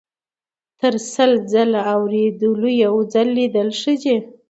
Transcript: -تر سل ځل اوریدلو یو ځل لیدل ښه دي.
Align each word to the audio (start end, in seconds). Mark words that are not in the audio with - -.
-تر 0.79 0.93
سل 1.13 1.31
ځل 1.51 1.71
اوریدلو 1.93 2.69
یو 2.85 2.95
ځل 3.13 3.27
لیدل 3.37 3.69
ښه 3.79 3.93
دي. 4.01 4.17